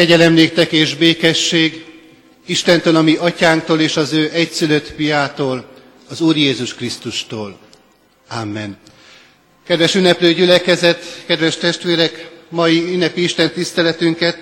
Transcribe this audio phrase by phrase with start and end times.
[0.00, 1.84] Kegyelem néktek és békesség
[2.46, 5.64] Istentől, ami atyánktól és az ő egyszülött piától,
[6.08, 7.58] az Úr Jézus Krisztustól.
[8.28, 8.76] Amen.
[9.66, 14.38] Kedves ünneplő gyülekezet, kedves testvérek, mai ünnepi Isten tiszteletünket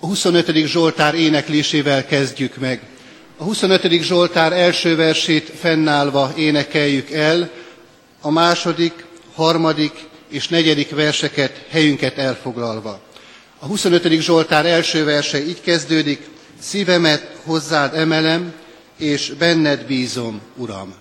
[0.00, 0.66] a 25.
[0.66, 2.80] Zsoltár éneklésével kezdjük meg.
[3.36, 4.02] A 25.
[4.02, 7.50] Zsoltár első versét fennállva énekeljük el,
[8.20, 9.04] a második,
[9.34, 9.92] harmadik
[10.30, 13.06] és negyedik verseket helyünket elfoglalva.
[13.58, 14.20] A 25.
[14.20, 16.28] Zsoltár első verse így kezdődik,
[16.60, 18.52] szívemet hozzád emelem,
[18.98, 20.94] és benned bízom, Uram.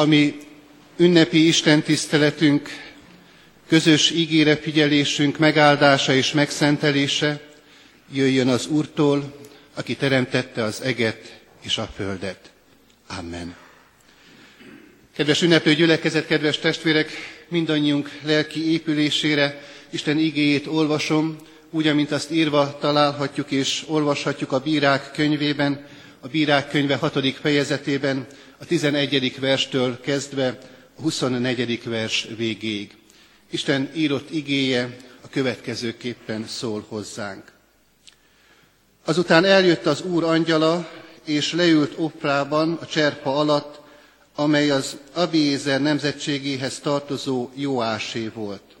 [0.00, 0.38] Ami
[0.96, 2.68] ünnepi Isten tiszteletünk,
[3.68, 7.40] közös ígére figyelésünk megáldása és megszentelése
[8.12, 9.40] jöjjön az Úrtól,
[9.74, 12.50] aki teremtette az eget és a földet.
[13.18, 13.56] Amen.
[15.16, 17.10] Kedves ünneplő gyülekezet, kedves testvérek,
[17.48, 21.36] mindannyiunk lelki épülésére Isten igéjét olvasom,
[21.70, 25.86] úgy, amint azt írva találhatjuk és olvashatjuk a bírák könyvében,
[26.20, 27.36] a bírák könyve 6.
[27.40, 28.26] fejezetében,
[28.60, 29.40] a 11.
[29.40, 30.58] verstől kezdve
[30.96, 31.84] a 24.
[31.84, 32.96] vers végéig.
[33.50, 37.52] Isten írott igéje a következőképpen szól hozzánk.
[39.04, 40.90] Azután eljött az Úr angyala,
[41.24, 43.80] és leült Oprában a cserpa alatt,
[44.34, 48.76] amely az Abiézer nemzetségéhez tartozó Jóásé volt.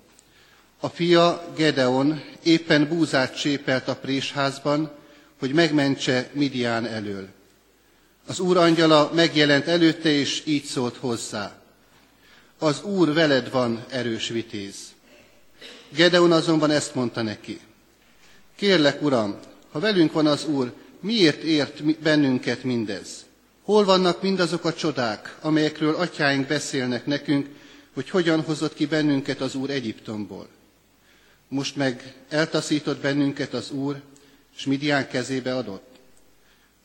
[0.80, 4.90] A fia Gedeon éppen búzát csépelt a présházban,
[5.38, 7.28] hogy megmentse Midián elől.
[8.30, 11.62] Az úr angyala megjelent előtte, és így szólt hozzá.
[12.58, 14.76] Az úr veled van, erős vitéz.
[15.88, 17.60] Gedeon azonban ezt mondta neki.
[18.56, 19.38] Kérlek, uram,
[19.70, 23.24] ha velünk van az úr, miért ért bennünket mindez?
[23.62, 27.48] Hol vannak mindazok a csodák, amelyekről atyáink beszélnek nekünk,
[27.94, 30.48] hogy hogyan hozott ki bennünket az Úr Egyiptomból?
[31.48, 34.00] Most meg eltaszított bennünket az Úr,
[34.56, 35.89] és Midián kezébe adott.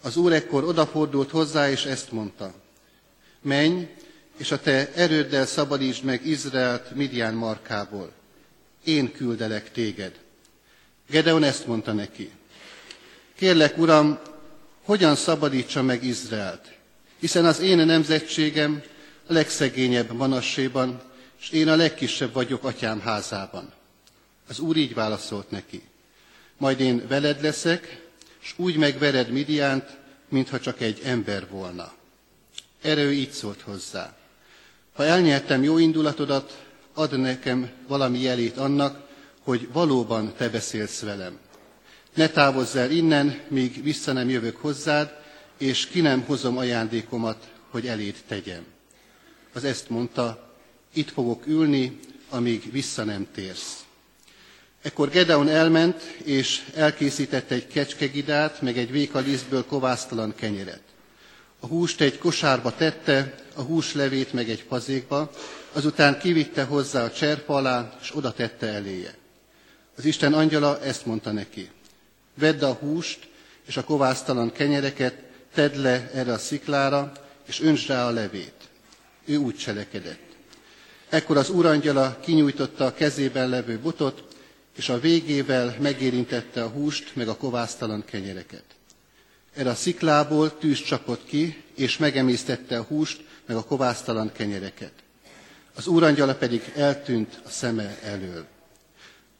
[0.06, 2.54] Az Úr ekkor odafordult hozzá, és ezt mondta.
[3.42, 3.88] Menj,
[4.38, 8.12] és a te erőddel szabadítsd meg Izraelt Midián markából.
[8.84, 10.20] Én küldelek téged.
[11.10, 12.32] Gedeon ezt mondta neki.
[13.36, 14.20] Kérlek, Uram,
[14.84, 16.74] hogyan szabadítsa meg Izraelt?
[17.20, 18.84] Hiszen az én nemzetségem
[19.28, 21.02] a legszegényebb Manasséban,
[21.40, 23.74] és én a legkisebb vagyok atyám házában.
[24.48, 25.82] Az úr így válaszolt neki.
[26.58, 28.05] Majd én veled leszek,
[28.46, 29.98] és úgy megvered Midiánt,
[30.30, 31.94] mintha csak egy ember volna.
[32.82, 34.16] Erre ő így szólt hozzá.
[34.94, 39.08] Ha elnyertem jó indulatodat, add nekem valami jelét annak,
[39.44, 41.38] hogy valóban te beszélsz velem.
[42.14, 45.18] Ne távozz el innen, míg vissza nem jövök hozzád,
[45.58, 48.66] és ki nem hozom ajándékomat, hogy eléd tegyem.
[49.54, 50.54] Az ezt mondta,
[50.94, 52.00] itt fogok ülni,
[52.30, 53.85] amíg vissza nem térsz.
[54.86, 60.82] Ekkor Gedeon elment, és elkészítette egy kecskegidát, meg egy vékalisztből kovásztalan kenyeret.
[61.60, 65.32] A húst egy kosárba tette, a húslevét meg egy pazékba,
[65.72, 69.16] azután kivitte hozzá a cserpa alá, és oda tette eléje.
[69.98, 71.70] Az Isten angyala ezt mondta neki.
[72.40, 73.20] Vedd a húst
[73.66, 75.16] és a kovásztalan kenyereket,
[75.54, 77.12] tedd le erre a sziklára,
[77.48, 78.70] és öntsd rá a levét.
[79.26, 80.24] Ő úgy cselekedett.
[81.10, 84.35] Ekkor az úrangyala kinyújtotta a kezében levő botot,
[84.76, 88.64] és a végével megérintette a húst, meg a kovásztalan kenyereket.
[89.54, 94.92] Erre a sziklából tűz csapott ki, és megemésztette a húst, meg a kovásztalan kenyereket.
[95.76, 98.46] Az úrangyala pedig eltűnt a szeme elől.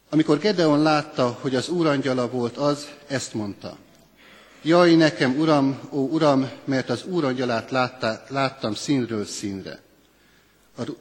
[0.10, 3.78] Amikor Gedeon látta, hogy az úrangyala volt az, ezt mondta.
[4.62, 9.80] Jaj nekem, uram, ó uram, mert az úrangyalát látta, láttam színről színre.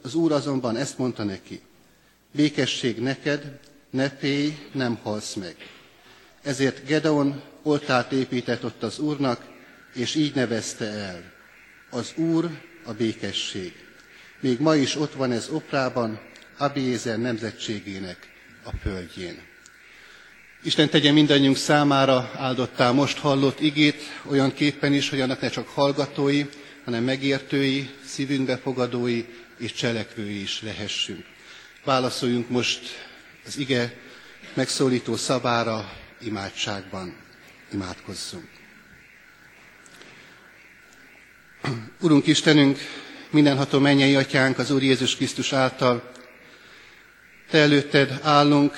[0.01, 1.61] Az úr azonban ezt mondta neki.
[2.31, 3.59] Békesség neked,
[3.95, 5.55] ne félj, nem halsz meg.
[6.43, 9.41] Ezért Gedeon oltárt épített ott az Úrnak,
[9.93, 11.23] és így nevezte el.
[11.89, 12.49] Az Úr
[12.85, 13.73] a békesség.
[14.39, 16.19] Még ma is ott van ez Oprában,
[16.57, 18.17] Abiézer nemzetségének
[18.63, 19.41] a földjén.
[20.63, 25.67] Isten tegye mindannyiunk számára áldottá most hallott igét, olyan képpen is, hogy annak ne csak
[25.67, 26.45] hallgatói,
[26.85, 29.25] hanem megértői, szívünkbe fogadói
[29.57, 31.25] és cselekvői is lehessünk.
[31.83, 32.79] Válaszoljunk most
[33.45, 33.93] az ige
[34.53, 37.15] megszólító szabára imádságban.
[37.73, 38.49] Imádkozzunk.
[42.01, 42.79] Urunk Istenünk,
[43.29, 46.11] mindenható mennyei atyánk az Úr Jézus Krisztus által,
[47.49, 48.77] Te előtted állunk,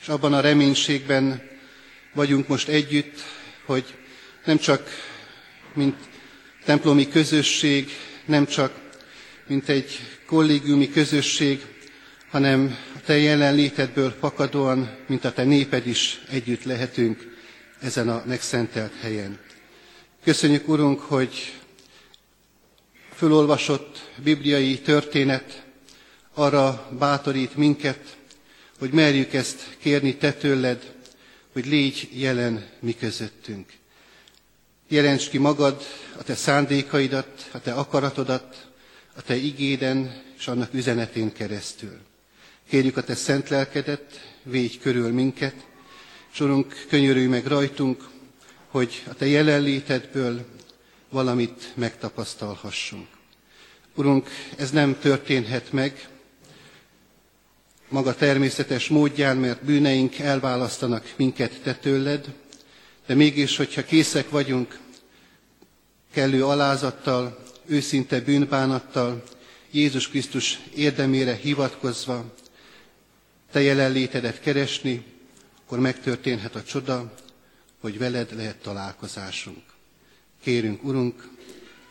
[0.00, 1.42] és abban a reménységben
[2.14, 3.20] vagyunk most együtt,
[3.64, 3.84] hogy
[4.44, 4.88] nem csak
[5.74, 5.96] mint
[6.64, 7.90] templomi közösség,
[8.24, 8.72] nem csak
[9.46, 11.60] mint egy kollégiumi közösség,
[12.30, 17.36] hanem a Te jelenlétedből fakadóan, mint a Te néped is együtt lehetünk
[17.80, 19.38] ezen a megszentelt helyen.
[20.24, 21.58] Köszönjük, Urunk, hogy
[23.14, 25.62] fölolvasott bibliai történet
[26.34, 28.16] arra bátorít minket,
[28.78, 30.94] hogy merjük ezt kérni Te tőled,
[31.52, 33.72] hogy légy jelen mi közöttünk.
[34.88, 35.82] Jelents ki magad,
[36.18, 38.68] a Te szándékaidat, a Te akaratodat,
[39.16, 42.08] a Te igéden és annak üzenetén keresztül.
[42.70, 45.54] Kérjük a Te szent lelkedet, védj körül minket,
[46.32, 48.08] és Urunk, könyörülj meg rajtunk,
[48.66, 50.46] hogy a Te jelenlétedből
[51.08, 53.06] valamit megtapasztalhassunk.
[53.94, 56.08] Urunk, ez nem történhet meg
[57.88, 62.34] maga természetes módján, mert bűneink elválasztanak minket te tőled,
[63.06, 64.78] de mégis, hogyha készek vagyunk
[66.12, 69.22] kellő alázattal, őszinte bűnbánattal,
[69.70, 72.38] Jézus Krisztus érdemére hivatkozva,
[73.50, 75.04] te jelenlétedet keresni,
[75.64, 77.12] akkor megtörténhet a csoda,
[77.80, 79.62] hogy veled lehet találkozásunk.
[80.42, 81.28] Kérünk, Urunk,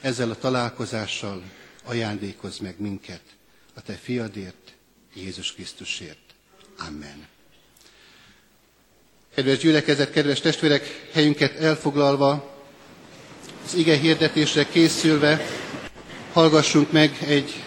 [0.01, 1.43] ezzel a találkozással
[1.83, 3.21] ajándékozz meg minket
[3.73, 4.73] a Te fiadért,
[5.13, 6.17] Jézus Krisztusért.
[6.87, 7.27] Amen.
[9.35, 12.57] Kedves gyülekezet, kedves testvérek, helyünket elfoglalva,
[13.65, 15.45] az ige hirdetésre készülve,
[16.33, 17.63] hallgassunk meg egy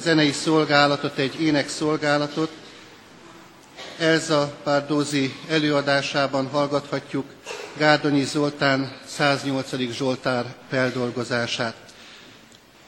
[0.00, 2.59] zenei szolgálatot, egy ének szolgálatot.
[4.00, 7.24] Elza Párdózi előadásában hallgathatjuk
[7.76, 9.76] Gárdonyi Zoltán 108.
[9.92, 11.74] Zsoltár feldolgozását.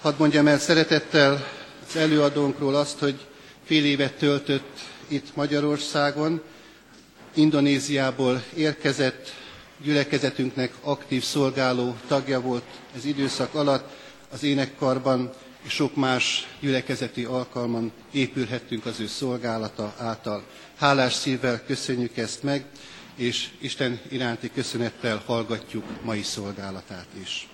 [0.00, 1.46] Hadd mondjam el szeretettel
[1.88, 3.26] az előadónkról azt, hogy
[3.64, 4.78] fél évet töltött
[5.08, 6.42] itt Magyarországon,
[7.34, 9.32] Indonéziából érkezett,
[9.82, 12.64] gyülekezetünknek aktív szolgáló tagja volt
[12.96, 13.90] ez időszak alatt,
[14.32, 15.30] az énekkarban
[15.62, 20.44] és sok más gyülekezeti alkalman épülhettünk az ő szolgálata által.
[20.76, 22.64] Hálás szívvel köszönjük ezt meg,
[23.16, 27.48] és Isten iránti köszönettel hallgatjuk mai szolgálatát is.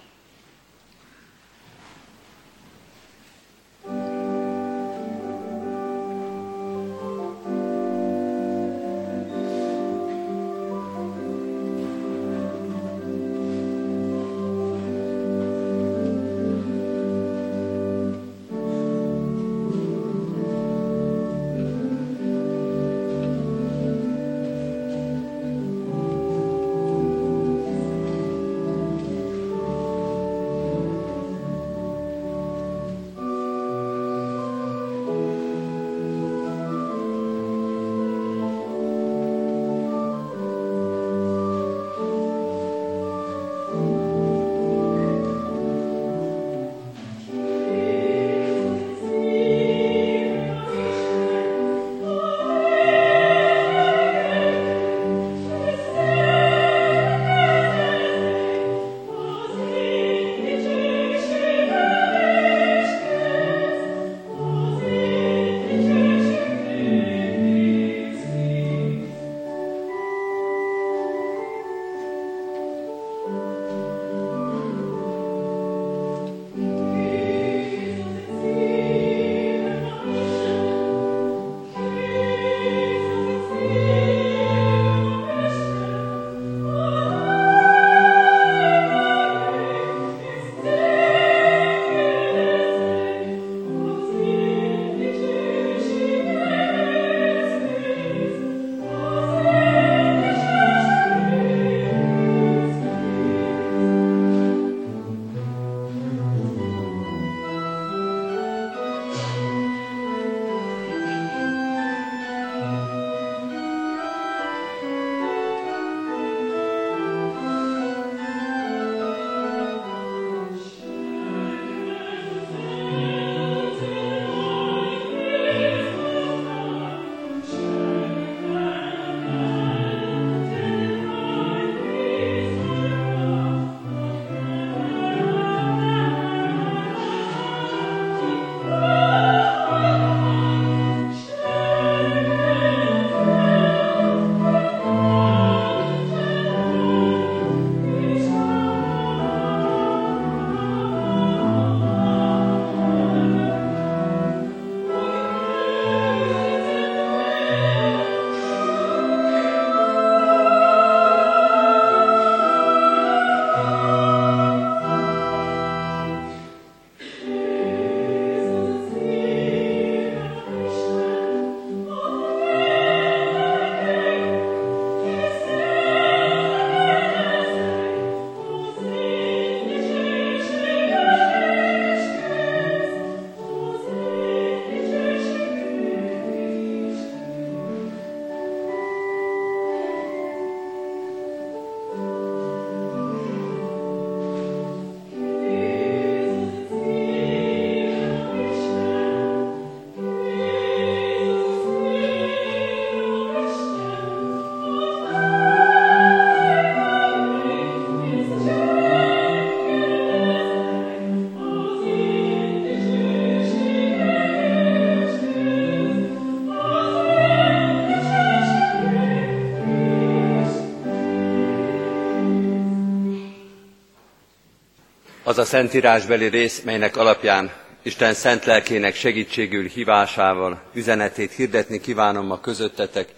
[225.39, 227.53] Az a szentírásbeli rész, melynek alapján
[227.83, 233.09] Isten szent lelkének segítségül hívásával üzenetét hirdetni kívánom a közöttetek,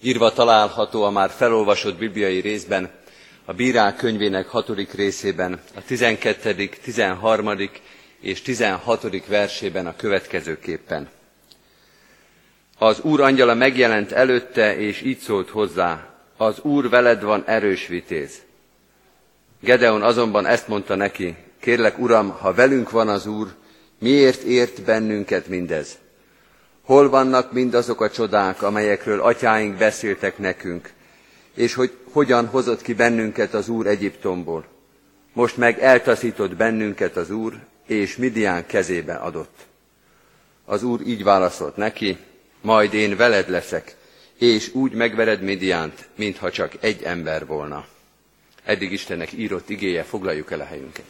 [0.00, 2.90] írva található a már felolvasott bibliai részben,
[3.44, 7.50] a Bírák könyvének hatodik részében, a 12., 13.
[8.20, 9.26] és 16.
[9.26, 11.08] versében a következőképpen.
[12.78, 18.46] Az Úr angyala megjelent előtte, és így szólt hozzá, az Úr veled van erős vitéz.
[19.60, 23.54] Gedeon azonban ezt mondta neki, kérlek Uram, ha velünk van az Úr,
[23.98, 25.98] miért ért bennünket mindez?
[26.82, 30.90] Hol vannak mindazok a csodák, amelyekről atyáink beszéltek nekünk,
[31.54, 34.64] és hogy hogyan hozott ki bennünket az Úr Egyiptomból?
[35.32, 37.54] Most meg eltaszított bennünket az Úr,
[37.86, 39.56] és Midián kezébe adott.
[40.64, 42.16] Az Úr így válaszolt neki,
[42.60, 43.96] majd én veled leszek,
[44.38, 47.86] és úgy megvered Midiánt, mintha csak egy ember volna.
[48.64, 51.04] Eddig Istennek írott igéje, foglaljuk el a helyünket.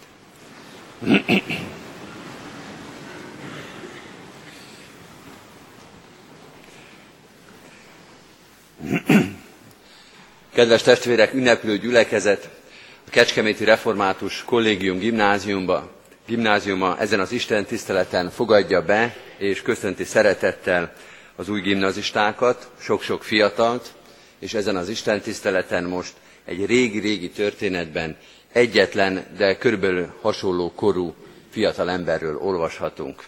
[10.52, 12.48] Kedves testvérek, ünneplő gyülekezet,
[13.06, 15.90] a Kecskeméti Református Kollégium gimnáziumba,
[16.26, 20.92] gimnáziuma ezen az Isten tiszteleten fogadja be és köszönti szeretettel
[21.36, 23.92] az új gimnazistákat, sok-sok fiatalt,
[24.38, 26.12] és ezen az Isten tiszteleten most
[26.44, 28.16] egy régi-régi történetben
[28.52, 31.14] egyetlen, de körülbelül hasonló korú
[31.50, 33.24] fiatal emberről olvashatunk.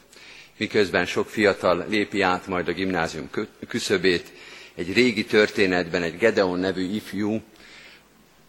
[0.57, 3.31] Miközben sok fiatal lépi át majd a gimnázium
[3.69, 4.33] küszöbét,
[4.75, 7.41] egy régi történetben egy Gedeon nevű ifjú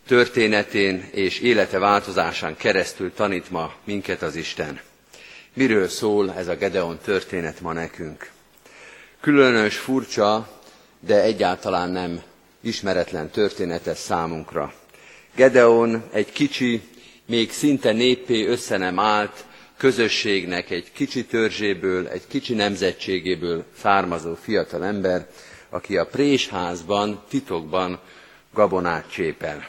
[0.08, 4.80] történetén és élete változásán keresztül tanít ma minket az Isten.
[5.54, 8.32] Miről szól ez a Gedeon történet ma nekünk?
[9.20, 10.60] Különös, furcsa,
[11.00, 12.22] de egyáltalán nem
[12.62, 14.74] ismeretlen történetes számunkra.
[15.42, 16.82] Gedeon egy kicsi,
[17.26, 19.46] még szinte néppé össze nem állt
[19.78, 25.28] közösségnek egy kicsi törzséből, egy kicsi nemzetségéből származó fiatal ember,
[25.70, 28.00] aki a présházban, titokban
[28.54, 29.68] gabonát csépel.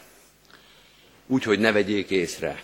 [1.26, 2.62] Úgy, hogy ne vegyék észre.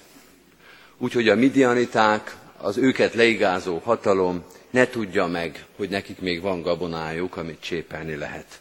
[0.99, 6.63] Úgy, hogy a midianiták, az őket leigázó hatalom ne tudja meg, hogy nekik még van
[6.63, 8.61] gabonájuk, amit csépelni lehet.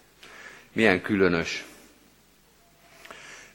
[0.74, 1.67] Milyen különös.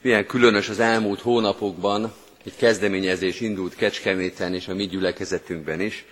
[0.03, 2.13] Milyen különös az elmúlt hónapokban
[2.45, 6.05] egy kezdeményezés indult Kecskeméten és a mi gyülekezetünkben is.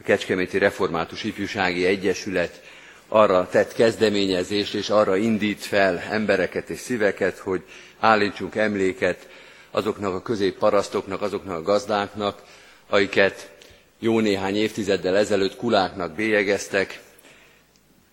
[0.00, 2.62] A Kecskeméti Református Ifjúsági Egyesület
[3.08, 7.62] arra tett kezdeményezést, és arra indít fel embereket és szíveket, hogy
[8.00, 9.28] állítsunk emléket
[9.70, 12.42] azoknak a középparasztoknak, azoknak a gazdáknak,
[12.88, 13.50] akiket
[13.98, 17.00] jó néhány évtizeddel ezelőtt kuláknak bélyegeztek,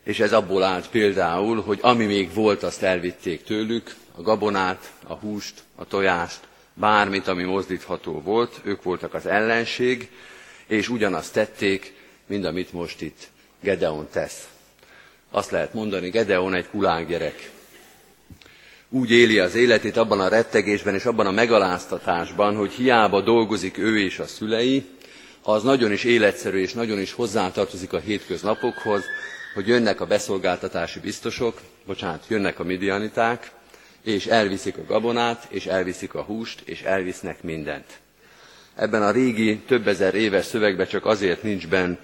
[0.04, 5.13] és ez abból állt például, hogy ami még volt, azt elvitték tőlük, a gabonát, a
[5.13, 6.39] húst, a tojást,
[6.74, 10.10] bármit, ami mozdítható volt, ők voltak az ellenség,
[10.67, 11.93] és ugyanazt tették,
[12.26, 13.28] mint amit most itt
[13.62, 14.47] Gedeon tesz.
[15.32, 17.52] Azt lehet mondani, Gedeon egy kulákgyerek.
[18.89, 24.00] Úgy éli az életét abban a rettegésben és abban a megaláztatásban, hogy hiába dolgozik ő
[24.00, 24.86] és a szülei,
[25.43, 29.04] az nagyon is életszerű és nagyon is hozzátartozik a hétköznapokhoz,
[29.54, 33.52] hogy jönnek a beszolgáltatási biztosok, bocsánat, jönnek a midianiták,
[34.04, 38.00] és elviszik a gabonát, és elviszik a húst, és elvisznek mindent.
[38.76, 41.98] Ebben a régi, több ezer éves szövegben csak azért nincs benne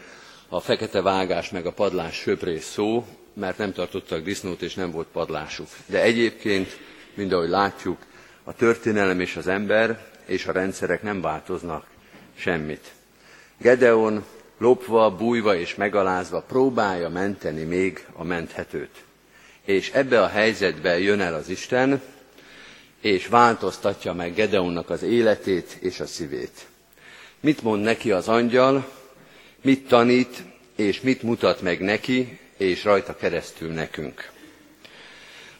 [0.49, 5.07] a fekete vágás meg a padlás söprés szó, mert nem tartottak disznót és nem volt
[5.07, 5.67] padlásuk.
[5.85, 6.77] De egyébként,
[7.13, 7.97] mind ahogy látjuk,
[8.43, 11.85] a történelem és az ember és a rendszerek nem változnak
[12.35, 12.91] semmit.
[13.57, 14.25] Gedeon
[14.57, 19.03] lopva, bújva és megalázva próbálja menteni még a menthetőt.
[19.67, 22.01] És ebbe a helyzetbe jön el az Isten,
[23.01, 26.65] és változtatja meg Gedeonnak az életét és a szívét.
[27.39, 28.91] Mit mond neki az angyal,
[29.61, 30.43] mit tanít,
[30.75, 34.31] és mit mutat meg neki, és rajta keresztül nekünk.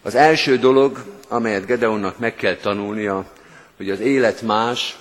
[0.02, 3.32] Az első dolog, amelyet Gedeonnak meg kell tanulnia,
[3.78, 4.98] hogy az élet más,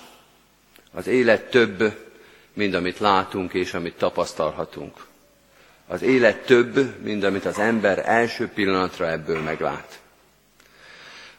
[0.91, 1.97] az élet több,
[2.53, 5.06] mint amit látunk és amit tapasztalhatunk.
[5.87, 9.99] Az élet több, mint amit az ember első pillanatra ebből meglát.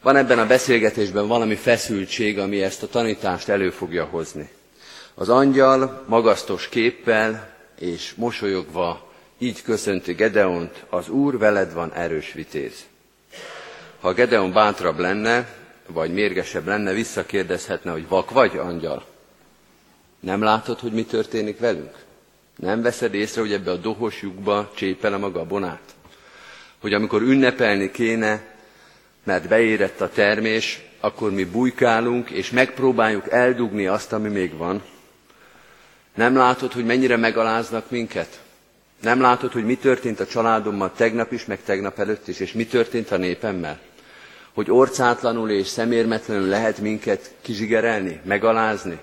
[0.03, 4.49] Van ebben a beszélgetésben valami feszültség, ami ezt a tanítást elő fogja hozni.
[5.15, 12.87] Az angyal magasztos képpel és mosolyogva így köszönti Gedeont, az Úr veled van erős vitéz.
[14.01, 15.49] Ha Gedeon bátrabb lenne,
[15.87, 19.05] vagy mérgesebb lenne, visszakérdezhetne, hogy vak vagy, angyal?
[20.21, 22.07] Nem látod, hogy mi történik velünk?
[22.59, 25.95] Nem veszed észre, hogy ebbe a dohos lyukba csépelem a gabonát?
[26.81, 28.43] Hogy amikor ünnepelni kéne,
[29.25, 34.83] mert beérett a termés, akkor mi bujkálunk, és megpróbáljuk eldugni azt, ami még van,
[36.19, 38.41] Nem látod, hogy mennyire megaláznak minket?
[39.03, 42.67] Nem látod, hogy mi történt a családommal tegnap is, meg tegnap előtt is, és mi
[42.67, 43.79] történt a népemmel?
[44.53, 48.99] Hogy orcátlanul és szemérmetlenül lehet minket kizsigerelni, megalázni?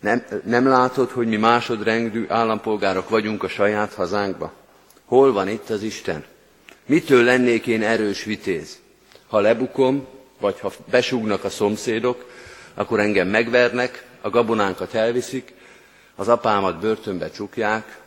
[0.00, 4.52] Nem, nem látod, hogy mi másodrendű állampolgárok vagyunk a saját hazánkba?
[5.04, 6.24] Hol van itt az Isten?
[6.86, 8.78] Mitől lennék én erős vitéz?
[9.28, 10.06] Ha lebukom,
[10.40, 12.30] vagy ha besúgnak a szomszédok,
[12.74, 15.52] akkor engem megvernek, a gabonánkat elviszik,
[16.14, 18.00] az apámat börtönbe csukják.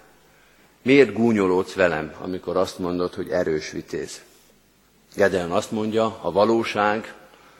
[0.81, 4.21] Miért gúnyolódsz velem, amikor azt mondod, hogy erős vitéz?
[5.15, 7.13] Gedeon azt mondja, a valóság,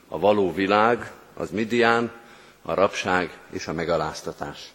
[0.08, 2.10] a való világ, az Midian,
[2.66, 4.72] a rabság és a megaláztatás.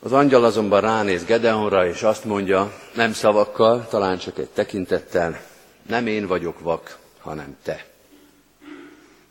[0.00, 5.40] Az angyal azonban ránéz Gedeonra, és azt mondja, nem szavakkal, talán csak egy tekintettel,
[5.86, 7.86] nem én vagyok vak, hanem te.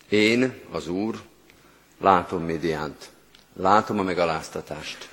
[0.09, 1.15] Én, az Úr,
[2.01, 3.09] látom Midiánt,
[3.53, 5.09] látom a megaláztatást.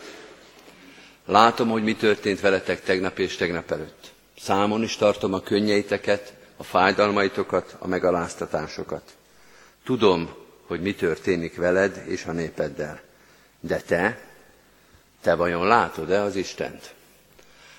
[1.27, 4.13] Látom, hogy mi történt veletek tegnap és tegnap előtt.
[4.39, 9.03] Számon is tartom a könnyeiteket, a fájdalmaitokat, a megaláztatásokat.
[9.85, 13.01] Tudom, hogy mi történik veled és a népeddel.
[13.61, 14.19] De te,
[15.21, 16.95] te vajon látod-e az Istent?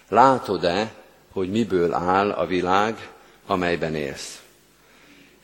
[0.09, 0.93] Látod-e,
[1.31, 3.09] hogy miből áll a világ,
[3.45, 4.41] amelyben élsz?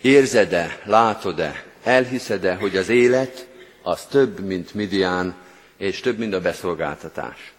[0.01, 3.47] Érzed-e, látod-e, elhiszed-e, hogy az élet
[3.83, 5.35] az több, mint Midian,
[5.77, 7.53] és több, mint a beszolgáltatás?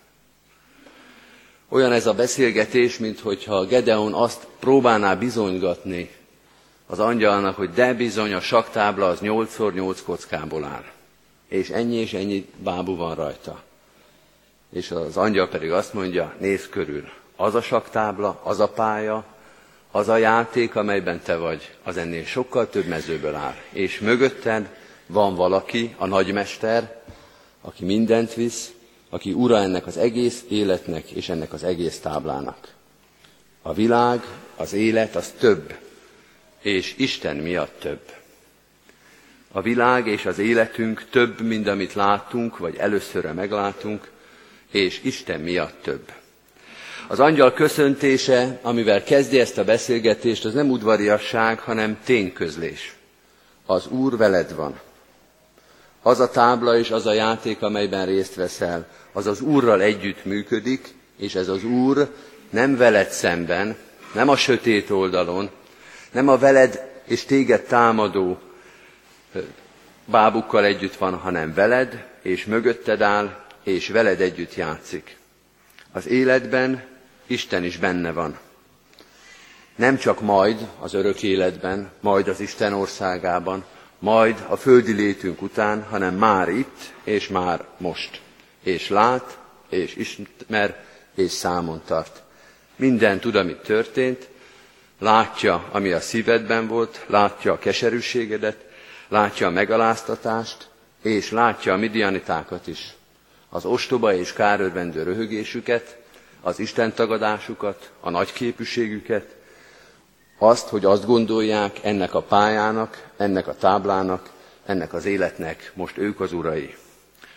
[1.69, 6.11] Olyan ez a beszélgetés, mint hogyha Gedeon azt próbálná bizonygatni
[6.87, 10.85] az angyalnak, hogy de bizony a saktábla az 8x8 kockából áll.
[11.49, 13.63] És ennyi és ennyi bábú van rajta.
[14.73, 19.25] És az angyal pedig azt mondja, nézz körül, az a saktábla, az a pálya,
[19.91, 23.55] az a játék, amelyben te vagy, az ennél sokkal több mezőből áll.
[23.71, 24.69] És mögötted
[25.07, 27.03] van valaki, a nagymester,
[27.61, 28.73] aki mindent visz,
[29.11, 32.75] aki ura ennek az egész életnek és ennek az egész táblának.
[33.63, 34.23] A világ,
[34.57, 35.75] az élet, az több,
[36.63, 38.01] és Isten miatt több.
[39.53, 44.11] A világ és az életünk több, mint amit láttunk, vagy előszörre meglátunk,
[44.71, 46.13] és Isten miatt több.
[47.09, 52.95] Az angyal köszöntése, amivel kezdi ezt a beszélgetést, az nem udvariasság, hanem tényközlés.
[53.67, 54.81] Az Úr veled van.
[56.03, 60.95] Az a tábla és az a játék, amelyben részt veszel, az az Úrral együtt működik,
[61.17, 62.15] és ez az Úr
[62.51, 63.77] nem veled szemben,
[64.15, 65.51] nem a sötét oldalon,
[66.13, 68.39] nem a veled és téged támadó
[70.05, 75.17] bábukkal együtt van, hanem veled, és mögötted áll, és veled együtt játszik.
[75.93, 76.85] Az életben
[77.27, 78.39] Isten is benne van.
[79.77, 83.65] Nem csak majd az örök életben, majd az Isten országában,
[83.99, 88.21] majd a földi létünk után, hanem már itt és már most.
[88.63, 92.23] És lát, és ismer, és számon tart.
[92.77, 94.29] Minden tud, amit történt,
[95.03, 98.57] látja, ami a szívedben volt, látja a keserűségedet,
[99.09, 100.69] látja a megaláztatást,
[101.03, 102.95] és látja a midianitákat is,
[103.49, 105.97] az ostoba és kárörvendő röhögésüket,
[106.41, 109.37] az Isten tagadásukat, a nagyképűségüket,
[110.39, 114.31] azt, hogy azt gondolják ennek a pályának, ennek a táblának,
[114.67, 116.77] ennek az életnek most ők az urai.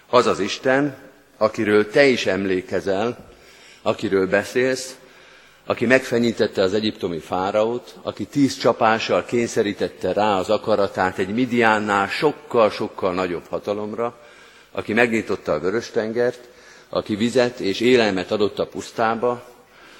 [0.10, 0.97] Az az Isten,
[1.38, 3.30] akiről te is emlékezel,
[3.82, 4.95] akiről beszélsz,
[5.65, 13.13] aki megfenyítette az egyiptomi fáraót, aki tíz csapással kényszerítette rá az akaratát egy Midiánnál sokkal-sokkal
[13.13, 14.17] nagyobb hatalomra,
[14.71, 16.47] aki megnyitotta a Vörös-tengert,
[16.89, 19.43] aki vizet és élelmet adott a pusztába,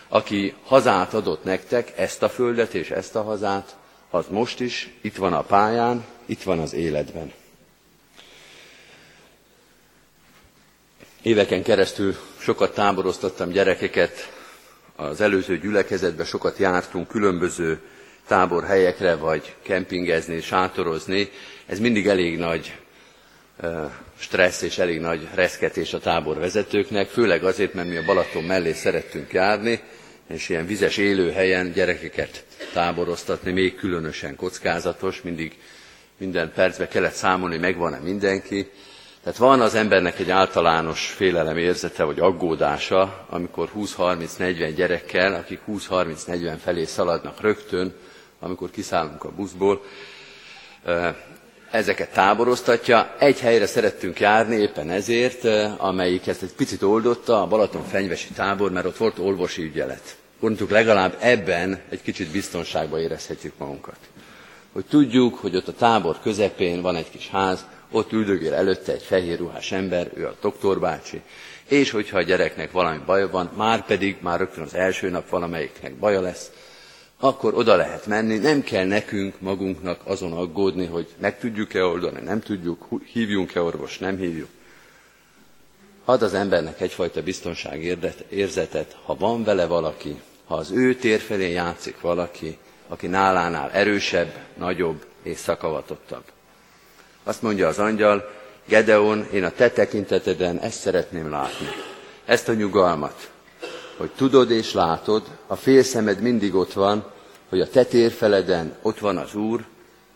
[0.08, 3.76] aki hazát adott nektek, ezt a földet és ezt a hazát,
[4.10, 7.34] az most is itt van a pályán, itt van az életben.
[11.22, 14.35] Éveken keresztül sokat táboroztattam gyerekeket,
[14.96, 17.80] az előző gyülekezetben sokat jártunk különböző
[18.28, 21.30] táborhelyekre, vagy kempingezni, sátorozni.
[21.66, 22.76] Ez mindig elég nagy
[24.20, 29.34] stressz és elég nagy reszketés a táborvezetőknek, főleg azért, mert mi a Balaton mellé szerettünk
[29.34, 29.80] járni,
[30.30, 35.58] és ilyen vizes élőhelyen gyerekeket táboroztatni, még különösen kockázatos, mindig
[36.18, 38.70] minden percben kellett számolni, megvan-e mindenki.
[39.26, 46.56] Tehát van az embernek egy általános félelem érzete, vagy aggódása, amikor 20-30-40 gyerekkel, akik 20-30-40
[46.64, 47.94] felé szaladnak rögtön,
[48.40, 49.82] amikor kiszállunk a buszból,
[51.72, 53.16] ezeket táboroztatja.
[53.20, 55.44] Egy helyre szerettünk járni éppen ezért,
[55.78, 60.18] amelyik ezt egy picit oldotta, a Balaton fenyvesi tábor, mert ott volt orvosi ügyelet.
[60.40, 63.98] Gondoltuk, legalább ebben egy kicsit biztonságban érezhetjük magunkat.
[64.74, 69.02] Hogy tudjuk, hogy ott a tábor közepén van egy kis ház, ott üldögél előtte egy
[69.04, 71.22] fehér ruhás ember, ő a doktorbácsi,
[71.68, 75.94] és hogyha a gyereknek valami baja van, már pedig már rögtön az első nap valamelyiknek
[75.96, 76.52] baja lesz,
[77.20, 82.40] akkor oda lehet menni, nem kell nekünk magunknak azon aggódni, hogy meg tudjuk-e oldani, nem
[82.40, 84.50] tudjuk, hívjunk-e orvos, nem hívjuk.
[86.06, 92.02] Ad az embernek egyfajta biztonságérzetet, ha van vele valaki, ha az ő tér felé játszik
[92.02, 96.24] valaki, aki nálánál erősebb, nagyobb és szakavatottabb.
[97.28, 98.32] Azt mondja az angyal,
[98.66, 101.68] Gedeon, én a te tekinteteden ezt szeretném látni.
[102.26, 103.30] Ezt a nyugalmat,
[103.98, 107.12] hogy tudod és látod, a félszemed mindig ott van,
[107.50, 109.66] hogy a te térfeleden ott van az Úr,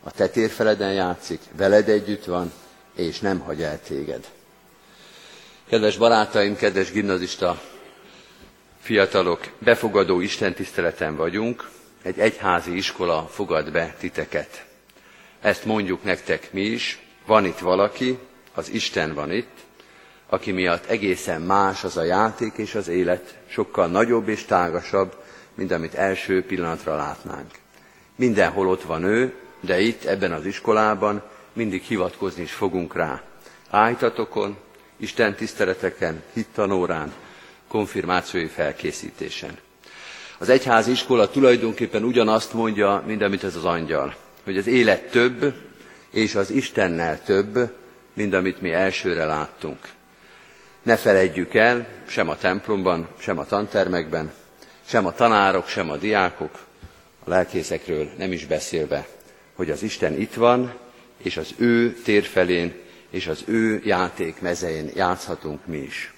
[0.04, 2.52] a te térfeleden játszik, veled együtt van,
[2.96, 4.28] és nem hagy el téged.
[5.70, 7.62] Kedves barátaim, kedves gimnazista
[8.80, 11.70] fiatalok, befogadó Isten tiszteleten vagyunk,
[12.02, 14.69] egy egyházi iskola fogad be titeket.
[15.42, 18.18] Ezt mondjuk nektek mi is, van itt valaki,
[18.54, 19.58] az Isten van itt,
[20.30, 25.16] aki miatt egészen más az a játék és az élet, sokkal nagyobb és tágasabb,
[25.54, 27.52] mint amit első pillanatra látnánk.
[28.16, 31.24] Mindenhol ott van ő, de itt, ebben az iskolában
[31.54, 33.22] mindig hivatkozni is fogunk rá.
[33.70, 34.58] Ájtatokon,
[34.98, 37.14] Isten tiszteleteken, hittanórán,
[37.68, 39.58] konfirmációi felkészítésen.
[40.38, 44.16] Az egyházi iskola tulajdonképpen ugyanazt mondja, mint amit ez az angyal,
[44.50, 45.54] hogy az élet több,
[46.12, 47.74] és az Istennel több,
[48.14, 49.78] mint amit mi elsőre láttunk.
[50.84, 54.32] Ne felejtjük el, sem a templomban, sem a tantermekben,
[54.86, 56.60] sem a tanárok, sem a diákok,
[57.24, 59.08] a lelkészekről nem is beszélve,
[59.56, 60.74] hogy az Isten itt van,
[61.18, 62.74] és az ő térfelén
[63.10, 66.14] és az ő játék mezején játszhatunk mi is.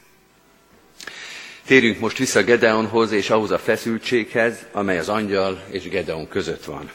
[1.65, 6.91] Térjünk most vissza Gedeonhoz és ahhoz a feszültséghez, amely az angyal és Gedeon között van.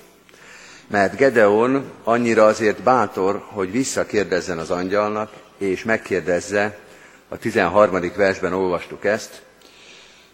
[0.87, 6.79] Mert Gedeon annyira azért bátor, hogy visszakérdezzen az angyalnak, és megkérdezze,
[7.29, 8.13] a 13.
[8.17, 9.43] versben olvastuk ezt,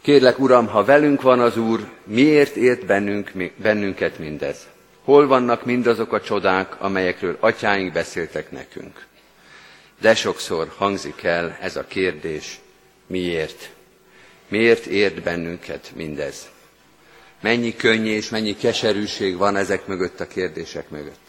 [0.03, 4.67] Kérlek, Uram, ha velünk van az Úr, miért ért bennünk, bennünket mindez?
[5.05, 9.07] Hol vannak mindazok a csodák, amelyekről atyáink beszéltek nekünk?
[10.01, 12.61] De sokszor hangzik el ez a kérdés,
[13.07, 13.71] miért?
[14.49, 16.51] Miért ért bennünket mindez?
[17.43, 21.21] Mennyi könny és mennyi keserűség van ezek mögött a kérdések mögött?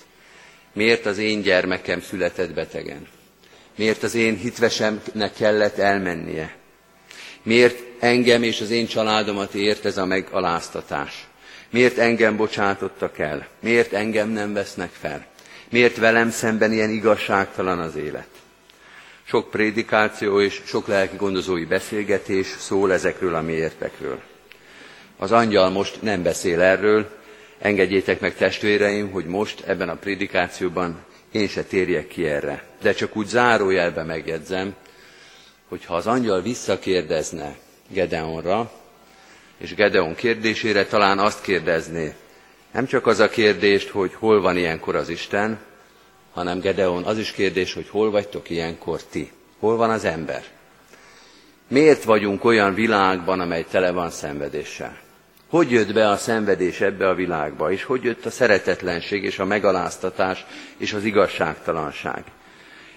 [0.73, 3.07] Miért az én gyermekem született betegen?
[3.75, 6.55] Miért az én hitvesemnek kellett elmennie?
[7.43, 11.27] Miért engem és az én családomat ért ez a megaláztatás?
[11.69, 13.47] Miért engem bocsátottak el?
[13.59, 15.25] Miért engem nem vesznek fel?
[15.69, 18.27] Miért velem szemben ilyen igazságtalan az élet?
[19.23, 24.21] Sok prédikáció és sok lelki gondozói beszélgetés szól ezekről a miértekről.
[25.17, 27.09] Az angyal most nem beszél erről,
[27.59, 32.63] engedjétek meg testvéreim, hogy most ebben a prédikációban én se térjek ki erre.
[32.81, 34.75] De csak úgy zárójelbe megjegyzem,
[35.67, 37.55] hogy ha az angyal visszakérdezne
[37.89, 38.71] Gedeonra,
[39.57, 42.13] és Gedeon kérdésére talán azt kérdezné,
[42.71, 45.59] nem csak az a kérdést, hogy hol van ilyenkor az Isten,
[46.33, 50.43] hanem Gedeon az is kérdés, hogy hol vagytok ilyenkor ti, hol van az ember.
[51.73, 54.97] Miért vagyunk olyan világban, amely tele van szenvedéssel?
[55.49, 59.45] Hogy jött be a szenvedés ebbe a világba, és hogy jött a szeretetlenség, és a
[59.45, 60.45] megaláztatás,
[60.77, 62.23] és az igazságtalanság?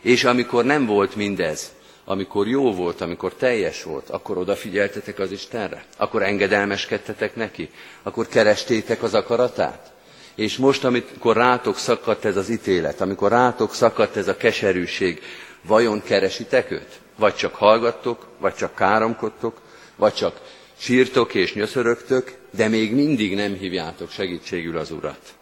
[0.00, 1.72] És amikor nem volt mindez,
[2.04, 5.84] amikor jó volt, amikor teljes volt, akkor odafigyeltetek az Istenre?
[5.96, 7.70] Akkor engedelmeskedtetek neki?
[8.02, 9.92] Akkor kerestétek az akaratát?
[10.34, 15.22] És most, amikor rátok szakadt ez az ítélet, amikor rátok szakadt ez a keserűség,
[15.62, 17.04] vajon keresitek őt?
[17.16, 19.60] Vagy csak hallgattok, vagy csak káromkodtok,
[19.96, 20.40] vagy csak
[20.76, 25.34] sírtok és nyöszörögtök, de még mindig nem hívjátok segítségül az Urat.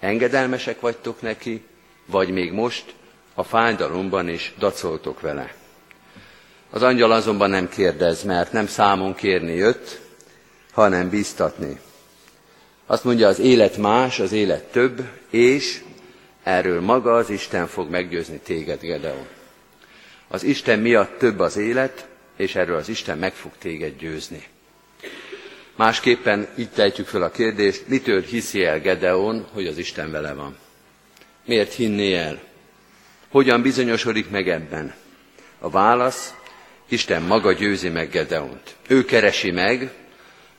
[0.00, 1.64] Engedelmesek vagytok neki,
[2.06, 2.94] vagy még most
[3.34, 5.54] a fájdalomban is dacoltok vele.
[6.70, 10.00] Az angyal azonban nem kérdez, mert nem számon kérni jött,
[10.72, 11.80] hanem bíztatni.
[12.86, 15.82] Azt mondja, az élet más, az élet több, és
[16.42, 19.26] erről maga az Isten fog meggyőzni téged, Gedeon.
[20.28, 24.46] Az Isten miatt több az élet, és erről az Isten meg fog téged győzni.
[25.76, 30.56] Másképpen így tejtjük fel a kérdést, mitől hiszi el Gedeon, hogy az Isten vele van?
[31.44, 32.40] Miért hinné el?
[33.28, 34.94] Hogyan bizonyosodik meg ebben?
[35.58, 36.34] A válasz,
[36.88, 38.74] Isten maga győzi meg Gedeont.
[38.88, 39.92] Ő keresi meg,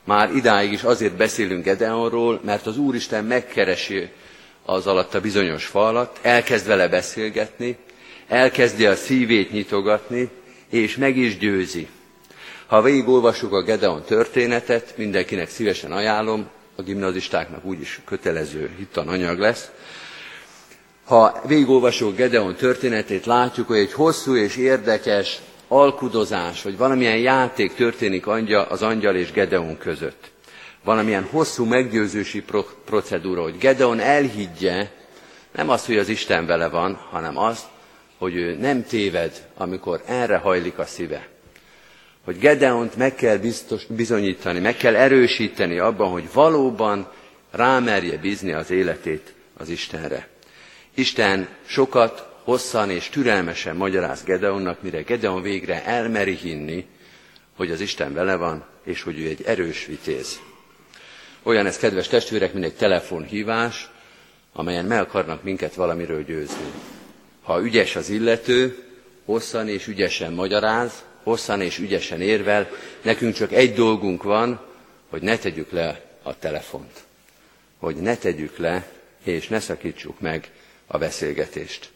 [0.04, 4.08] már idáig is azért beszélünk Gedeonról, mert az Úristen megkeresi
[4.64, 7.76] az alatt a bizonyos falat, elkezd vele beszélgetni,
[8.28, 10.28] elkezdi a szívét nyitogatni,
[10.70, 11.88] és meg is győzi.
[12.66, 19.70] Ha végigolvassuk a Gedeon történetet, mindenkinek szívesen ajánlom, a gimnazistáknak úgyis kötelező hittananyag lesz,
[21.08, 25.38] Ha végigolvasok Gedeon történetét, látjuk, hogy egy hosszú és érdekes
[25.68, 28.26] alkudozás, vagy valamilyen játék történik
[28.68, 30.30] az angyal és Gedeon között.
[30.84, 32.44] Valamilyen hosszú meggyőzősi
[32.84, 34.90] procedúra, hogy Gedeon elhiggye,
[35.52, 37.64] nem azt, hogy az Isten vele van, hanem azt,
[38.18, 41.28] hogy ő nem téved, amikor erre hajlik a szíve.
[42.24, 47.12] Hogy Gedeont meg kell biztos, bizonyítani, meg kell erősíteni abban, hogy valóban
[47.50, 50.28] rámerje bízni az életét az Istenre.
[50.94, 56.86] Isten sokat, hosszan és türelmesen magyaráz Gedeonnak, mire Gedeon végre elmeri hinni,
[57.56, 60.40] hogy az Isten vele van, és hogy ő egy erős vitéz.
[61.42, 63.90] Olyan ez, kedves testvérek, mint egy telefonhívás,
[64.52, 66.70] amelyen meg akarnak minket valamiről győzni.
[67.48, 68.84] Ha ügyes az illető,
[69.24, 72.70] hosszan és ügyesen magyaráz, hosszan és ügyesen érvel,
[73.02, 74.60] nekünk csak egy dolgunk van,
[75.08, 77.04] hogy ne tegyük le a telefont.
[77.78, 78.86] Hogy ne tegyük le,
[79.24, 80.50] és ne szakítsuk meg
[80.86, 81.90] a beszélgetést.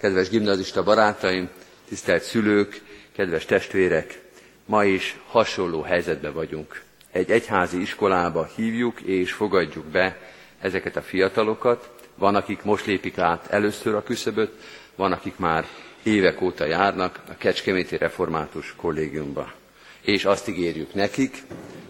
[0.00, 1.48] Kedves gimnazista barátaim,
[1.88, 2.80] tisztelt szülők,
[3.16, 4.20] kedves testvérek,
[4.64, 6.82] ma is hasonló helyzetben vagyunk.
[7.10, 10.18] Egy egyházi iskolába hívjuk és fogadjuk be
[10.60, 11.91] ezeket a fiatalokat.
[12.22, 14.52] Van, akik most lépik át először a küszöböt,
[14.94, 15.66] van, akik már
[16.02, 19.52] évek óta járnak a Kecskeméti Református Kollégiumba.
[20.00, 21.42] És azt ígérjük nekik,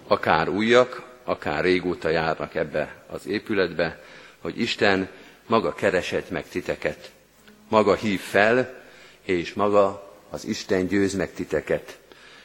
[0.07, 4.03] akár újak, akár régóta járnak ebbe az épületbe,
[4.39, 5.09] hogy Isten
[5.47, 7.11] maga keresett meg titeket,
[7.69, 8.83] maga hív fel,
[9.23, 11.99] és maga az Isten győz meg titeket.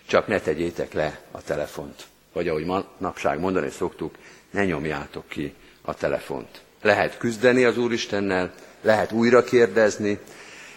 [0.06, 2.06] Csak ne tegyétek le a telefont.
[2.34, 4.16] Vagy ahogy manapság mondani szoktuk,
[4.50, 6.66] ne nyomjátok ki a telefont.
[6.88, 10.20] Lehet küzdeni az Úristennel, lehet újra kérdezni,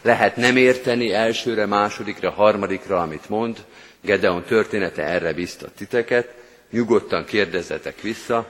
[0.03, 3.64] lehet nem érteni elsőre, másodikra, harmadikra, amit mond.
[4.01, 6.35] Gedeon története erre biztat titeket.
[6.70, 8.49] Nyugodtan kérdezzetek vissza,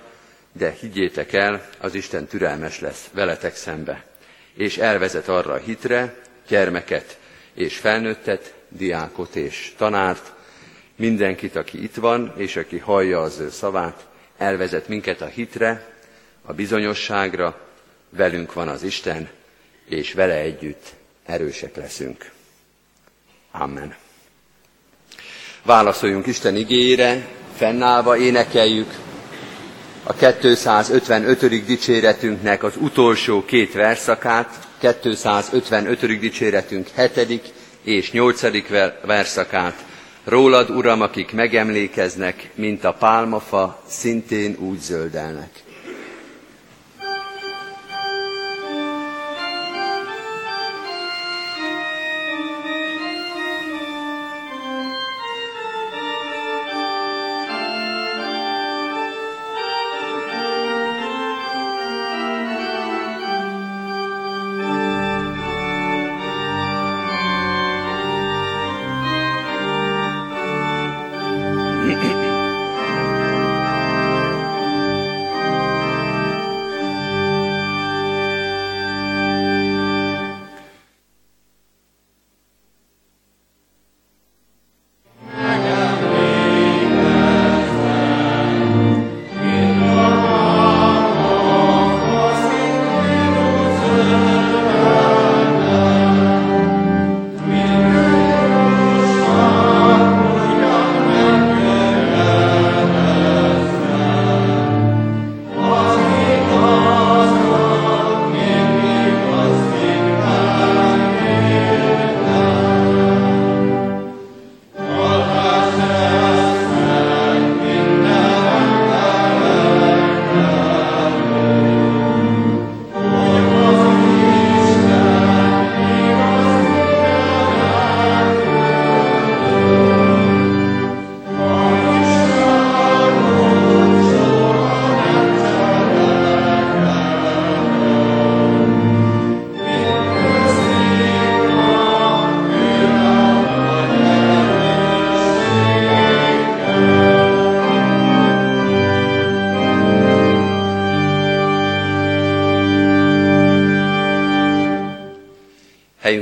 [0.53, 4.05] de higgyétek el, az Isten türelmes lesz veletek szembe.
[4.55, 6.15] És elvezet arra a hitre,
[6.49, 7.19] gyermeket
[7.55, 10.33] és felnőttet, diákot és tanárt,
[10.97, 14.07] mindenkit, aki itt van, és aki hallja az ő szavát,
[14.39, 15.99] elvezet minket a hitre,
[16.43, 17.61] a bizonyosságra,
[18.11, 19.29] velünk van az Isten,
[19.89, 20.87] és vele együtt
[21.27, 22.31] erősek leszünk.
[23.51, 23.95] Amen.
[25.63, 27.27] Válaszoljunk Isten igényére,
[27.57, 28.95] fennállva énekeljük
[30.03, 31.65] a 255.
[31.65, 36.19] dicséretünknek az utolsó két verszakát, 255.
[36.19, 37.53] dicséretünk 7.
[37.83, 38.43] és 8.
[39.07, 39.85] verszakát.
[40.25, 45.49] Rólad, Uram, akik megemlékeznek, mint a pálmafa, szintén úgy zöldelnek.
[71.83, 72.21] 嗯。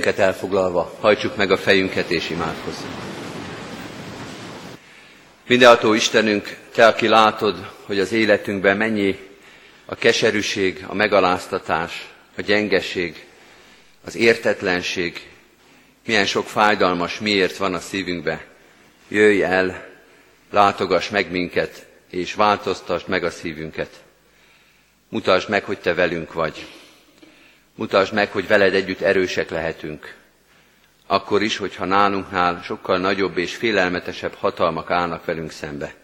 [0.09, 2.93] Helyünket elfoglalva, hajtsuk meg a fejünket és imádkozzunk.
[5.47, 9.19] Mindenható Istenünk, Te, aki látod, hogy az életünkben mennyi
[9.85, 13.25] a keserűség, a megaláztatás, a gyengeség,
[14.05, 15.29] az értetlenség,
[16.07, 18.45] milyen sok fájdalmas miért van a szívünkbe.
[19.09, 19.89] Jöjj el,
[20.51, 23.91] látogass meg minket, és változtasd meg a szívünket.
[25.09, 26.67] Mutasd meg, hogy Te velünk vagy.
[27.79, 30.15] Mutasd meg, hogy veled együtt erősek lehetünk.
[31.07, 35.95] Akkor is, hogyha nálunknál sokkal nagyobb és félelmetesebb hatalmak állnak velünk szembe.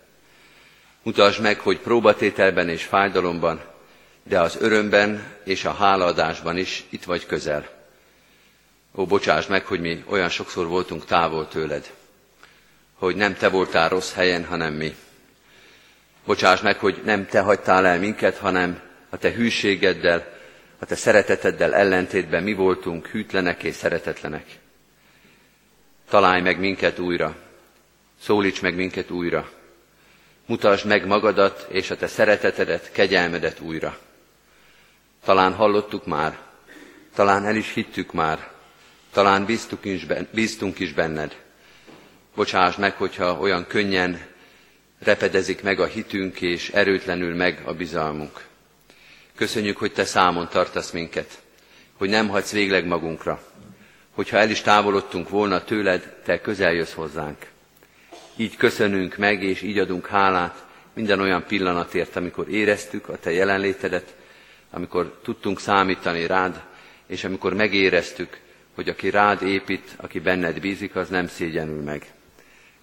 [1.03, 3.61] Mutasd meg, hogy próbatételben és fájdalomban,
[4.23, 7.69] de az örömben és a hálaadásban is itt vagy közel.
[8.95, 11.91] Ó, bocsáss meg, hogy mi olyan sokszor voltunk távol tőled,
[12.95, 14.95] hogy nem te voltál rossz helyen, hanem mi.
[16.25, 20.34] Bocsáss meg, hogy nem te hagytál el minket, hanem a te hűségeddel,
[20.85, 24.45] a te szereteteddel ellentétben mi voltunk hűtlenek és szeretetlenek.
[26.09, 27.37] Találj meg minket újra,
[28.21, 29.51] szólíts meg minket újra,
[30.47, 33.99] mutasd meg magadat és a te szeretetedet, kegyelmedet újra.
[35.25, 36.39] Talán hallottuk már,
[37.15, 38.51] talán el is hittük már,
[39.13, 41.37] talán bíztunk is, bíztunk is benned.
[42.35, 44.27] Bocsáss meg, hogyha olyan könnyen
[44.99, 48.53] repedezik meg a hitünk, és erőtlenül meg a bizalmunk.
[49.37, 51.43] Köszönjük, hogy Te számon tartasz minket,
[51.97, 53.43] hogy nem hagysz végleg magunkra,
[54.11, 57.47] hogyha el is távolodtunk volna tőled, Te közel jössz hozzánk.
[58.37, 60.65] Így köszönünk meg, és így adunk hálát
[60.95, 64.15] minden olyan pillanatért, amikor éreztük a Te jelenlétedet,
[64.71, 66.63] amikor tudtunk számítani rád,
[67.07, 68.39] és amikor megéreztük,
[68.75, 72.13] hogy aki rád épít, aki benned bízik, az nem szégyenül meg.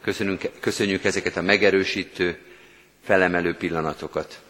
[0.02, 2.38] Köszönünk, köszönjük ezeket a megerősítő,
[3.04, 4.42] felemelő pillanatokat.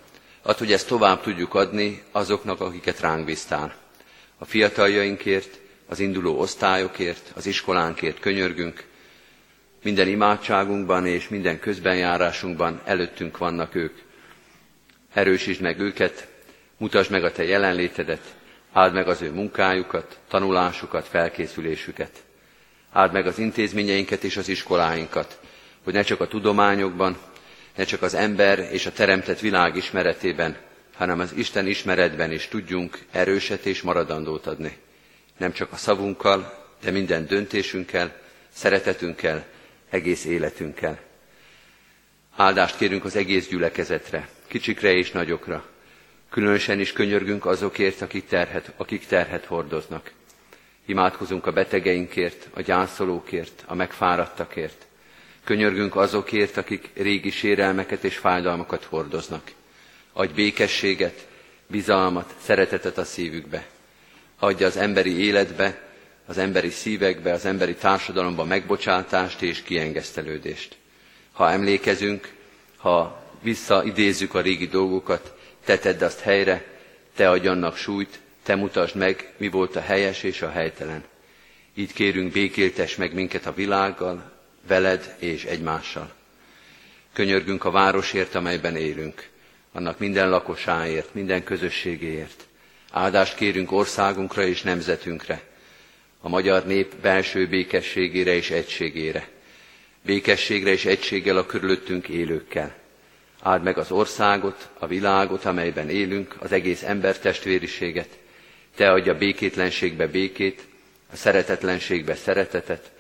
[0.41, 3.75] Ad, hogy ezt tovább tudjuk adni azoknak, akiket ránk bíztál.
[4.37, 8.83] A fiataljainkért, az induló osztályokért, az iskolánkért könyörgünk.
[9.83, 13.97] Minden imádságunkban és minden közbenjárásunkban előttünk vannak ők.
[15.13, 16.27] Erősítsd meg őket,
[16.77, 18.35] mutasd meg a Te jelenlétedet,
[18.71, 22.23] áld meg az ő munkájukat, tanulásukat, felkészülésüket.
[22.91, 25.39] Áld meg az intézményeinket és az iskoláinkat,
[25.83, 27.17] hogy ne csak a tudományokban,
[27.75, 30.57] ne csak az ember és a teremtett világ ismeretében,
[30.95, 34.77] hanem az Isten ismeretben is tudjunk erőset és maradandót adni.
[35.37, 38.15] Nem csak a szavunkkal, de minden döntésünkkel,
[38.53, 39.45] szeretetünkkel,
[39.89, 40.99] egész életünkkel.
[42.35, 45.65] Áldást kérünk az egész gyülekezetre, kicsikre és nagyokra.
[46.29, 50.11] Különösen is könyörgünk azokért, akik terhet, akik terhet hordoznak.
[50.85, 54.85] Imádkozunk a betegeinkért, a gyászolókért, a megfáradtakért.
[55.43, 59.51] Könyörgünk azokért, akik régi sérelmeket és fájdalmakat hordoznak.
[60.13, 61.27] Adj békességet,
[61.67, 63.67] bizalmat, szeretetet a szívükbe.
[64.39, 65.81] Adja az emberi életbe,
[66.25, 70.75] az emberi szívekbe, az emberi társadalomba megbocsátást és kiengesztelődést.
[71.31, 72.33] Ha emlékezünk,
[72.77, 75.35] ha visszaidézzük a régi dolgokat,
[75.65, 76.65] te tedd azt helyre,
[77.15, 81.03] te adj annak súlyt, te mutasd meg, mi volt a helyes és a helytelen.
[81.73, 84.31] Így kérünk, békéltes meg minket a világgal,
[84.67, 86.11] veled és egymással.
[87.13, 89.29] Könyörgünk a városért, amelyben élünk,
[89.71, 92.45] annak minden lakosáért, minden közösségéért.
[92.91, 95.41] Áldást kérünk országunkra és nemzetünkre,
[96.21, 99.27] a magyar nép belső békességére és egységére.
[100.05, 102.75] Békességre és egységgel a körülöttünk élőkkel.
[103.41, 108.17] Áld meg az országot, a világot, amelyben élünk, az egész embertestvériséget.
[108.75, 110.61] Te adja békétlenségbe békét,
[111.11, 112.91] a szeretetlenségbe szeretetet,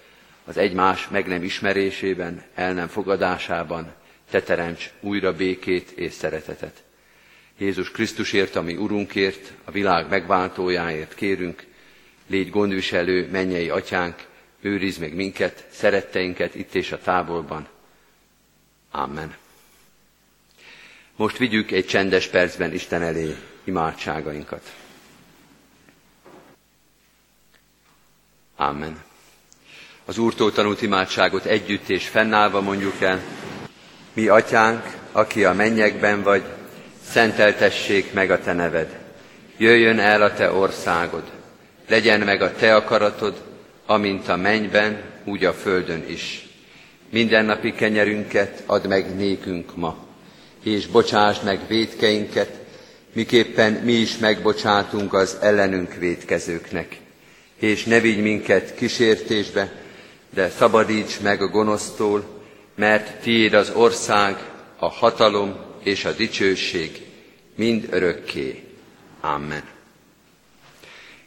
[0.45, 3.93] az egymás meg nem ismerésében, el nem fogadásában,
[4.29, 6.83] te teremts újra békét és szeretetet.
[7.57, 11.63] Jézus Krisztusért, ami Urunkért, a világ megváltójáért kérünk,
[12.27, 14.27] légy gondviselő, mennyei atyánk,
[14.61, 17.67] őriz meg minket, szeretteinket itt és a távolban.
[18.91, 19.35] Amen.
[21.15, 24.73] Most vigyük egy csendes percben Isten elé imádságainkat.
[28.55, 29.03] Amen.
[30.05, 33.21] Az Úrtól tanult imádságot együtt és fennállva mondjuk el.
[34.13, 36.43] Mi, Atyánk, aki a mennyekben vagy,
[37.09, 38.99] szenteltessék meg a Te neved.
[39.57, 41.23] Jöjjön el a Te országod.
[41.87, 43.41] Legyen meg a Te akaratod,
[43.85, 46.45] amint a mennyben, úgy a földön is.
[47.09, 49.97] Mindennapi kenyerünket add meg nékünk ma,
[50.63, 52.59] és bocsásd meg védkeinket,
[53.13, 56.99] miképpen mi is megbocsátunk az ellenünk védkezőknek.
[57.59, 59.80] És ne vigy minket kísértésbe,
[60.33, 62.23] de szabadíts meg a gonosztól,
[62.75, 64.37] mert tiéd az ország,
[64.77, 67.05] a hatalom és a dicsőség
[67.55, 68.63] mind örökké.
[69.21, 69.63] Amen.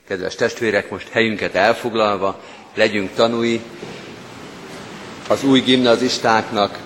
[0.08, 2.40] Kedves testvérek, most helyünket elfoglalva
[2.74, 3.60] legyünk tanúi
[5.28, 6.78] az új gimnazistáknak,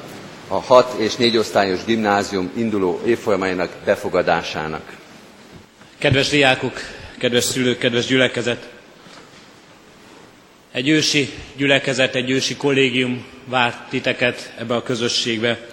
[0.48, 4.96] a 6 és 4 osztályos gimnázium induló évfolyamának befogadásának.
[5.98, 6.72] Kedves diákok,
[7.18, 8.77] kedves szülők, kedves gyülekezet!
[10.78, 15.68] Egy ősi gyülekezet, egy ősi kollégium várt titeket ebbe a közösségbe.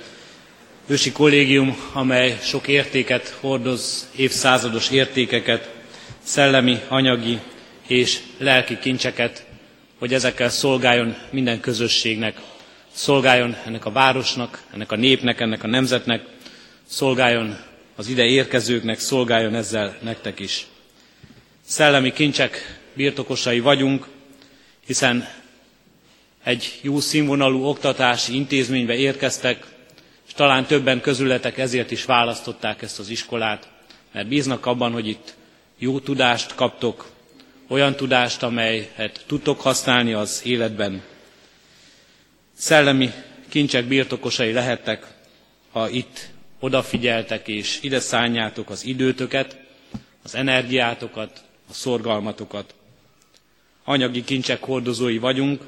[0.87, 5.69] Ősi kollégium, amely sok értéket hordoz, évszázados értékeket,
[6.23, 7.39] szellemi, anyagi
[7.87, 9.45] és lelki kincseket,
[9.99, 12.37] hogy ezekkel szolgáljon minden közösségnek,
[12.93, 16.21] szolgáljon ennek a városnak, ennek a népnek, ennek a nemzetnek,
[16.87, 17.57] szolgáljon
[17.95, 20.65] az ide érkezőknek, szolgáljon ezzel nektek is.
[21.65, 24.13] Szellemi kincsek birtokosai vagyunk,
[24.85, 25.27] hiszen
[26.43, 29.65] egy jó színvonalú oktatási intézménybe érkeztek,
[30.27, 33.69] és talán többen közületek ezért is választották ezt az iskolát,
[34.11, 35.33] mert bíznak abban, hogy itt
[35.77, 37.11] jó tudást kaptok,
[37.67, 41.01] olyan tudást, amelyet tudtok használni az életben.
[42.57, 43.11] Szellemi
[43.49, 45.07] kincsek birtokosai lehettek,
[45.71, 46.27] ha itt
[46.59, 49.57] odafigyeltek és ide szálljátok az időtöket,
[50.23, 52.73] az energiátokat, a szorgalmatokat.
[53.87, 55.61] Anyagi kincsek hordozói vagyunk,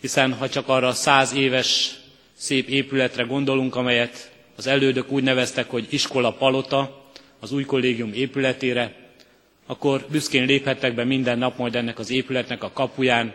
[0.00, 1.94] hiszen ha csak arra a száz éves
[2.36, 7.06] szép épületre gondolunk, amelyet az elődök úgy neveztek, hogy iskola palota,
[7.40, 8.94] az új kollégium épületére,
[9.66, 13.34] akkor büszkén léphettek be minden nap majd ennek az épületnek a kapuján,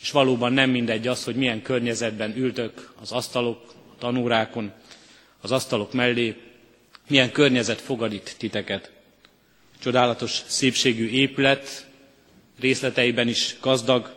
[0.00, 4.72] és valóban nem mindegy az, hogy milyen környezetben ültök az asztalok, a tanórákon,
[5.40, 6.36] az asztalok mellé,
[7.08, 8.90] milyen környezet fogad itt titeket.
[9.82, 11.85] Csodálatos szépségű épület,
[12.60, 14.14] részleteiben is gazdag,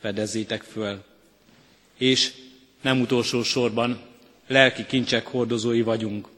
[0.00, 1.02] fedezzétek föl.
[1.96, 2.32] És
[2.80, 4.00] nem utolsó sorban
[4.46, 6.28] lelki kincsek hordozói vagyunk.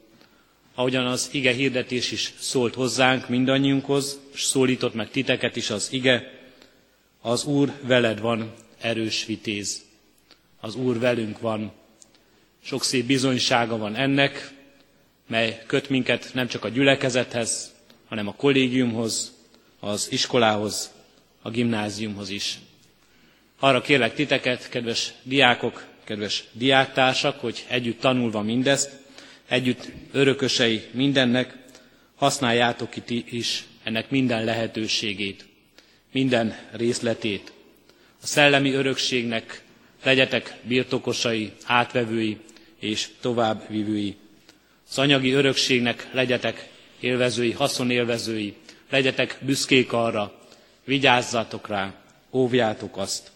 [0.75, 6.39] Ahogyan az ige hirdetés is szólt hozzánk mindannyiunkhoz, és szólított meg titeket is az ige,
[7.21, 9.81] az Úr veled van, erős vitéz.
[10.59, 11.71] Az Úr velünk van.
[12.63, 14.51] Sok szép bizonysága van ennek,
[15.27, 17.73] mely köt minket nem csak a gyülekezethez,
[18.07, 19.33] hanem a kollégiumhoz,
[19.79, 20.91] az iskolához,
[21.41, 22.59] a gimnáziumhoz is.
[23.59, 28.91] Arra kérlek titeket, kedves diákok, kedves diáktársak, hogy együtt tanulva mindezt,
[29.47, 31.55] együtt örökösei mindennek,
[32.15, 35.45] használjátok itt is ennek minden lehetőségét,
[36.11, 37.51] minden részletét.
[38.21, 39.61] A szellemi örökségnek
[40.03, 42.37] legyetek birtokosai, átvevői
[42.79, 44.15] és továbbvivői.
[44.89, 46.69] Az anyagi örökségnek legyetek
[46.99, 48.53] élvezői, haszonélvezői,
[48.89, 50.38] legyetek büszkék arra,
[50.89, 51.93] vigyázzatok rá,
[52.31, 53.31] óvjátok azt.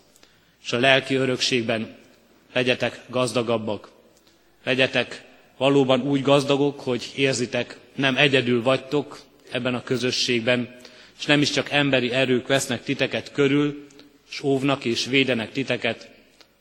[0.64, 1.96] És a lelki örökségben
[2.54, 3.92] legyetek gazdagabbak,
[4.64, 5.24] legyetek
[5.58, 10.76] valóban úgy gazdagok, hogy érzitek, nem egyedül vagytok ebben a közösségben,
[11.20, 13.88] és nem is csak emberi erők vesznek titeket körül,
[14.30, 16.10] és óvnak és védenek titeket,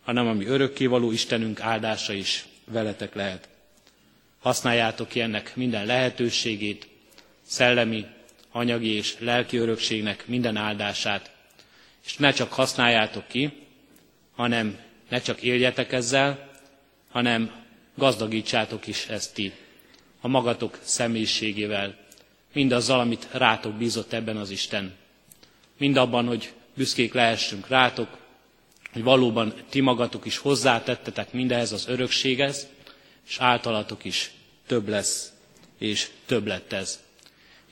[0.05, 3.49] hanem ami örökkévaló Istenünk áldása is veletek lehet.
[4.41, 6.89] Használjátok ki ennek minden lehetőségét,
[7.47, 8.07] szellemi,
[8.53, 11.31] anyagi és lelki örökségnek minden áldását,
[12.05, 13.53] és ne csak használjátok ki,
[14.35, 14.79] hanem
[15.09, 16.51] ne csak éljetek ezzel,
[17.11, 19.53] hanem gazdagítsátok is ezt ti
[20.21, 21.97] a magatok személyiségével,
[22.53, 24.95] mindazzal, amit rátok bízott ebben az Isten.
[25.79, 28.19] Mindabban, hogy büszkék lehessünk rátok,
[28.93, 32.67] hogy valóban ti magatok is hozzátettetek mindehez az örökséghez,
[33.29, 34.31] és általatok is
[34.67, 35.33] több lesz,
[35.79, 37.01] és több lett ez.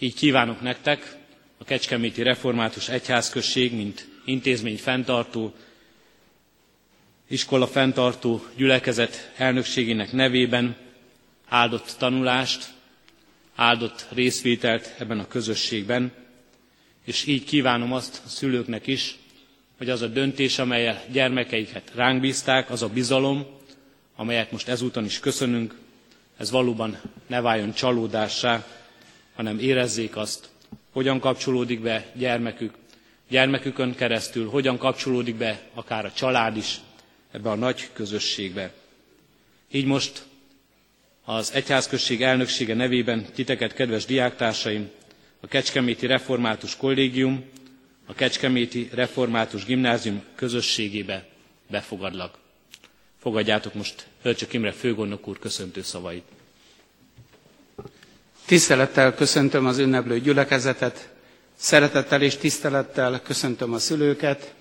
[0.03, 1.17] Így kívánok nektek
[1.59, 5.55] a Kecskeméti Református Egyházközség, mint intézmény fenntartó,
[7.29, 10.77] iskola fenntartó gyülekezet elnökségének nevében
[11.49, 12.69] áldott tanulást,
[13.55, 16.13] áldott részvételt ebben a közösségben,
[17.05, 19.19] és így kívánom azt a szülőknek is,
[19.79, 23.47] hogy az a döntés, amelyel gyermekeiket ránk bízták, az a bizalom,
[24.17, 25.75] amelyet most ezúton is köszönünk,
[26.37, 28.65] ez valóban ne váljon csalódássá,
[29.41, 30.49] hanem érezzék azt,
[30.93, 32.75] hogyan kapcsolódik be gyermekük,
[33.29, 36.81] gyermekükön keresztül, hogyan kapcsolódik be akár a család is
[37.33, 38.73] ebbe a nagy közösségbe.
[39.71, 40.23] Így most
[41.25, 44.91] az Egyházközség elnöksége nevében titeket, kedves diáktársaim,
[45.41, 47.45] a Kecskeméti Református Kollégium,
[48.07, 51.27] a Kecskeméti Református Gimnázium közösségébe
[51.71, 52.39] befogadlak.
[53.19, 56.25] Fogadjátok most Hölcsök Imre főgondnok úr köszöntő szavait.
[58.51, 61.09] Tisztelettel köszöntöm az ünneplő gyülekezetet,
[61.57, 64.55] szeretettel és tisztelettel köszöntöm a szülőket,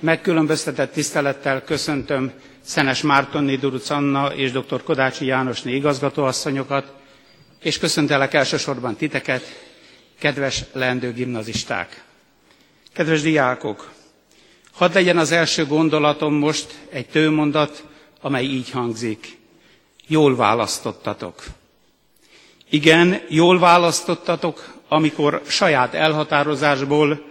[0.00, 2.32] megkülönböztetett tisztelettel köszöntöm
[2.64, 4.82] Szenes Mártonni Duruc Anna és dr.
[4.82, 6.92] Kodácsi Jánosné igazgatóasszonyokat,
[7.60, 9.42] és köszöntelek elsősorban titeket,
[10.18, 12.02] kedves leendő gimnazisták.
[12.92, 13.90] Kedves diákok,
[14.72, 17.84] hadd legyen az első gondolatom most egy tőmondat,
[18.20, 19.38] amely így hangzik.
[20.06, 21.42] Jól választottatok.
[22.70, 27.26] Igen, jól választottatok, amikor saját elhatározásból